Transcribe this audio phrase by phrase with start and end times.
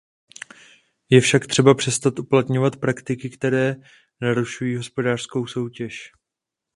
[1.09, 3.75] Je však třeba přestat uplatňovat praktiky, které
[4.21, 6.11] narušují hospodářskou soutěž.